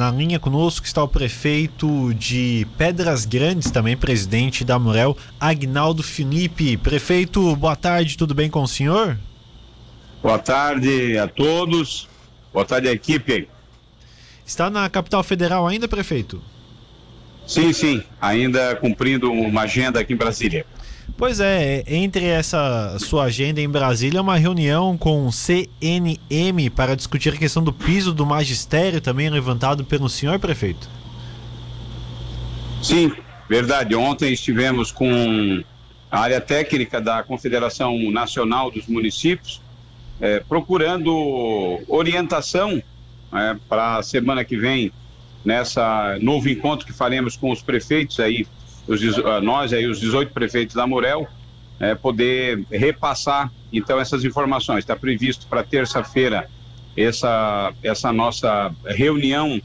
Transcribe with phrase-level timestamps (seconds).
[0.00, 6.78] na linha conosco está o prefeito de Pedras Grandes, também presidente da Murel, Agnaldo Felipe.
[6.78, 9.18] Prefeito, boa tarde, tudo bem com o senhor?
[10.22, 12.08] Boa tarde a todos,
[12.50, 13.46] boa tarde à equipe.
[14.46, 16.42] Está na capital federal ainda, prefeito?
[17.46, 20.64] Sim, sim, ainda cumprindo uma agenda aqui em Brasília.
[21.16, 27.34] Pois é, entre essa sua agenda em Brasília, uma reunião com o CNM para discutir
[27.34, 30.88] a questão do piso do magistério, também levantado pelo senhor prefeito.
[32.82, 33.12] Sim,
[33.48, 33.94] verdade.
[33.94, 35.62] Ontem estivemos com
[36.10, 39.60] a área técnica da Confederação Nacional dos Municípios,
[40.20, 42.82] é, procurando orientação
[43.32, 44.90] é, para a semana que vem,
[45.44, 48.46] nessa novo encontro que faremos com os prefeitos aí
[48.90, 51.26] os, ah, nós aí, os 18 prefeitos da Murel,
[51.78, 54.80] é, poder repassar então essas informações.
[54.80, 56.50] Está previsto para terça-feira
[56.96, 59.60] essa, essa nossa reunião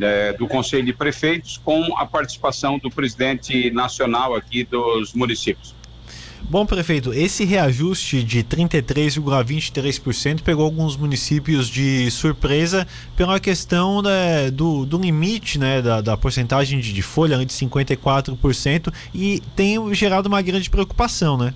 [0.00, 5.74] é, do Conselho de Prefeitos com a participação do presidente nacional aqui dos municípios.
[6.48, 14.86] Bom, prefeito, esse reajuste de 33,23% pegou alguns municípios de surpresa pela questão né, do,
[14.86, 20.40] do limite né, da, da porcentagem de, de folha de 54% e tem gerado uma
[20.40, 21.52] grande preocupação, né?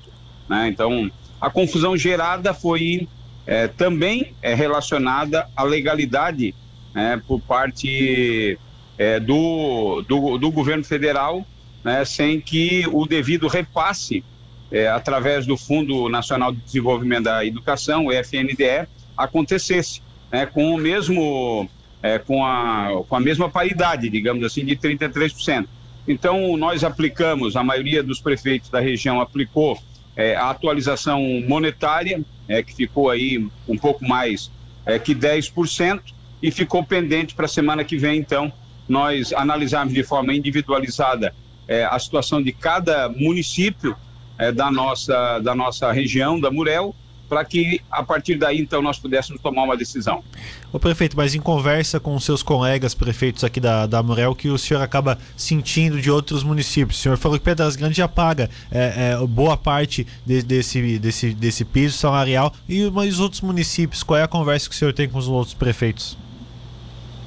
[0.49, 0.67] Né?
[0.67, 3.07] Então, a confusão gerada foi
[3.45, 6.55] é, também é relacionada à legalidade
[6.93, 8.57] né, por parte
[8.97, 11.45] é, do, do, do, governo federal,
[11.83, 14.23] né, sem que o devido repasse
[14.71, 18.87] é, através do Fundo Nacional de Desenvolvimento da Educação, o FNDE,
[19.17, 20.01] acontecesse,
[20.31, 21.69] né, com o mesmo
[22.01, 25.65] é, com, a, com a mesma paridade, digamos assim, de 33%.
[26.05, 29.79] Então, nós aplicamos, a maioria dos prefeitos da região aplicou
[30.15, 34.51] é, a atualização monetária, é, que ficou aí um pouco mais
[34.85, 36.01] é, que 10%,
[36.41, 38.51] e ficou pendente para a semana que vem, então,
[38.87, 41.33] nós analisarmos de forma individualizada
[41.67, 43.95] é, a situação de cada município
[44.37, 46.93] é, da, nossa, da nossa região, da Murel,
[47.33, 50.23] para que a partir daí então nós pudéssemos tomar uma decisão.
[50.71, 54.49] O prefeito, mas em conversa com os seus colegas prefeitos aqui da, da Morel, que
[54.49, 56.99] o senhor acaba sentindo de outros municípios.
[56.99, 61.33] O senhor falou que Pedras Grandes já paga é, é, boa parte de, desse, desse,
[61.33, 62.53] desse piso salarial.
[62.69, 65.27] E mas os outros municípios, qual é a conversa que o senhor tem com os
[65.27, 66.15] outros prefeitos?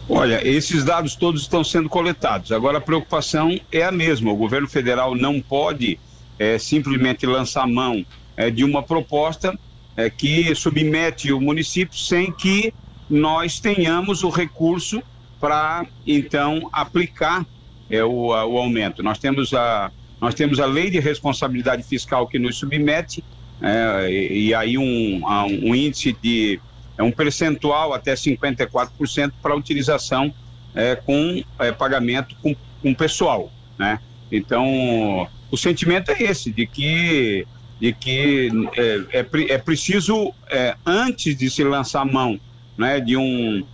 [0.09, 2.53] Olha, esses dados todos estão sendo coletados.
[2.53, 4.31] Agora a preocupação é a mesma.
[4.31, 5.99] O governo federal não pode
[6.38, 8.06] é, simplesmente lançar mão
[8.37, 9.59] é, de uma proposta
[9.96, 12.72] é, que submete o município sem que
[13.08, 15.02] nós tenhamos o recurso
[15.40, 17.46] para então aplicar
[17.88, 19.02] é, o, a, o aumento.
[19.02, 23.22] Nós temos a nós temos a lei de responsabilidade fiscal que nos submete
[23.60, 25.20] é, e, e, aí um,
[25.62, 26.58] um índice de
[26.96, 30.32] é um percentual até 54% para utilização
[30.74, 34.00] é, com é, pagamento com, com pessoal, né?
[34.32, 37.46] Então o sentimento é esse de que
[37.81, 42.41] de que é, é, é preciso, é, antes de se lançar mão
[42.76, 43.64] né, de, um,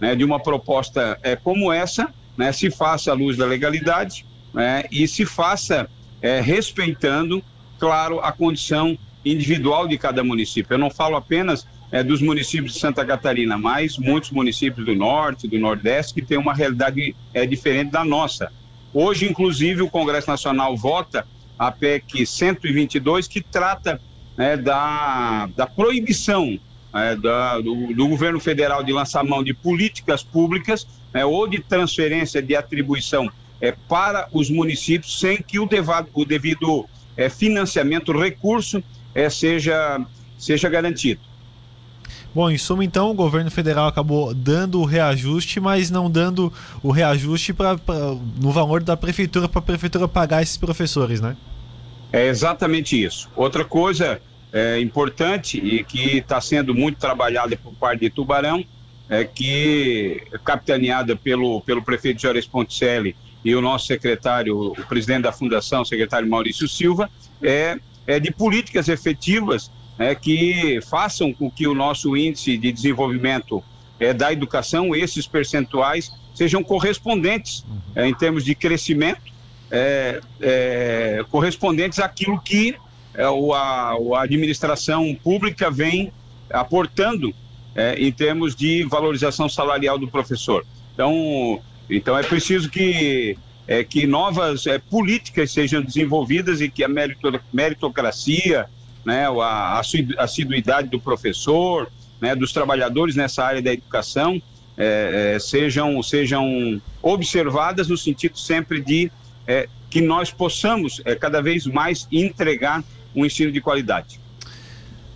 [0.00, 4.84] né, de uma proposta é, como essa, né, se faça à luz da legalidade né,
[4.90, 5.88] e se faça
[6.20, 7.42] é, respeitando,
[7.78, 10.74] claro, a condição individual de cada município.
[10.74, 15.48] Eu não falo apenas é, dos municípios de Santa Catarina, mas muitos municípios do norte,
[15.48, 18.52] do nordeste, que têm uma realidade é, diferente da nossa.
[18.92, 21.26] Hoje, inclusive, o Congresso Nacional vota
[21.58, 24.00] a PEC 122, que trata
[24.36, 26.58] né, da, da proibição
[26.94, 31.58] é, da, do, do, governo federal de lançar mão de políticas públicas né, ou de
[31.58, 33.30] transferência de atribuição
[33.60, 36.86] é, para os municípios sem que o, devado, o devido
[37.16, 38.82] é, financiamento, recurso,
[39.14, 40.00] é, seja,
[40.38, 41.20] seja garantido.
[42.36, 46.52] Bom, em suma, então, o governo federal acabou dando o reajuste, mas não dando
[46.82, 47.94] o reajuste pra, pra
[48.38, 51.34] no valor da prefeitura para a prefeitura pagar esses professores, né?
[52.12, 53.30] É exatamente isso.
[53.34, 54.20] Outra coisa
[54.52, 58.62] é, importante e que está sendo muito trabalhada por parte de Tubarão
[59.08, 65.32] é que, capitaneada pelo, pelo prefeito Juarez Ponticelli e o nosso secretário, o presidente da
[65.32, 67.08] fundação, o secretário Maurício Silva,
[67.42, 73.62] é, é de políticas efetivas é, que façam com que o nosso índice de desenvolvimento
[73.98, 77.64] é, da educação, esses percentuais, sejam correspondentes
[77.94, 79.34] é, em termos de crescimento,
[79.70, 82.76] é, correspondentes àquilo que
[83.34, 86.12] o, a, a, administração pública vem
[86.50, 87.34] aportando
[87.98, 90.64] em termos de valorização salarial do professor.
[90.94, 91.60] Então,
[91.90, 93.36] então é preciso que,
[93.88, 96.88] que novas políticas sejam desenvolvidas e que a
[97.52, 98.66] meritocracia,
[99.06, 99.80] né, a
[100.18, 101.88] assiduidade do professor,
[102.20, 104.42] né, dos trabalhadores nessa área da educação
[104.76, 109.10] é, é, sejam, sejam observadas no sentido sempre de
[109.46, 112.82] é, que nós possamos é, cada vez mais entregar
[113.14, 114.20] um ensino de qualidade.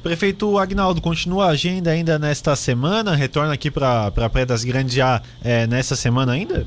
[0.02, 3.14] Prefeito Agnaldo, continua a agenda ainda nesta semana?
[3.14, 6.66] Retorna aqui para a Praia das Grandes já é, nessa semana ainda?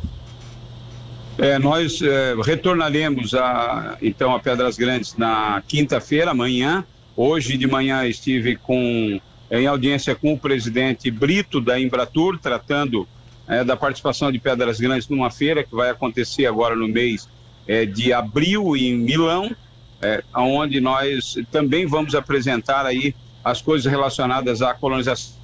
[1.40, 6.86] É, nós é, retornaremos a, então a Pedras Grandes na quinta-feira, amanhã.
[7.16, 9.20] Hoje de manhã estive com,
[9.52, 13.08] em audiência com o presidente Brito da Embratur, tratando
[13.48, 17.30] é, da participação de Pedras Grandes numa feira que vai acontecer agora no mês
[17.68, 19.56] é, de abril em Milão,
[20.02, 23.14] é, onde nós também vamos apresentar aí
[23.44, 25.43] as coisas relacionadas à colonização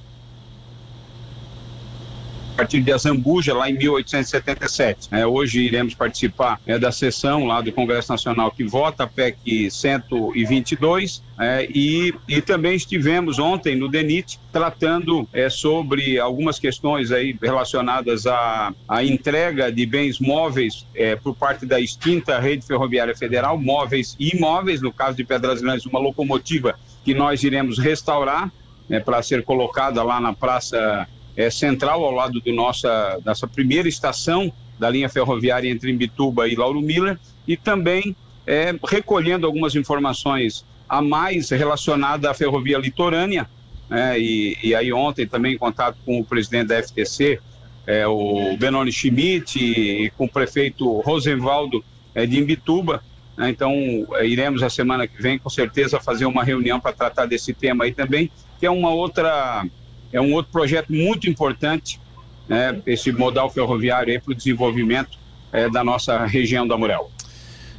[2.60, 5.08] partir de Azambuja, lá em 1877.
[5.12, 9.70] É, hoje iremos participar é, da sessão lá do Congresso Nacional que vota a PEC
[9.70, 17.34] 122 é, e, e também estivemos ontem no DENIT tratando é, sobre algumas questões aí
[17.40, 23.56] relacionadas à, à entrega de bens móveis é, por parte da extinta Rede Ferroviária Federal,
[23.56, 28.52] móveis e imóveis, no caso de Pedras Grandes, uma locomotiva que nós iremos restaurar
[28.86, 33.88] né, para ser colocada lá na Praça é, Central, ao lado do nossa, nossa primeira
[33.88, 38.16] estação da linha ferroviária entre Imbituba e Lauro Miller, e também
[38.46, 43.48] é, recolhendo algumas informações a mais relacionadas à ferrovia litorânea,
[43.88, 47.40] né, e, e, aí ontem também em contato com o presidente da FTC,
[47.86, 51.84] é, o Benoni Schmidt, e, e, com o prefeito Rosenvaldo
[52.14, 53.02] é, de Imbituba,
[53.40, 53.48] né?
[53.48, 53.72] Então,
[54.16, 57.84] é, iremos a semana que vem, com certeza, fazer uma reunião para tratar desse tema
[57.84, 59.64] aí também, que é uma outra,
[60.12, 62.00] é um outro projeto muito importante,
[62.48, 62.80] né?
[62.86, 65.18] esse modal ferroviário para o desenvolvimento
[65.52, 67.10] é, da nossa região da Murel.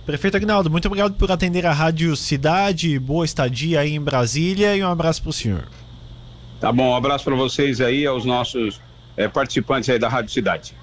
[0.06, 4.84] Prefeito Agnaldo, muito obrigado por atender a Rádio Cidade, boa estadia aí em Brasília e
[4.84, 5.68] um abraço para o senhor.
[6.60, 8.82] Tá bom, um abraço para vocês aí, aos nossos
[9.16, 10.74] é, participantes aí da Rádio Cidade.